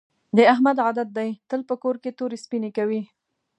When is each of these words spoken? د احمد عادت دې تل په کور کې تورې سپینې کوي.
د 0.37 0.39
احمد 0.53 0.77
عادت 0.85 1.09
دې 1.17 1.29
تل 1.49 1.61
په 1.69 1.75
کور 1.83 1.95
کې 2.03 2.11
تورې 2.17 2.37
سپینې 2.43 2.69
کوي. 2.77 3.01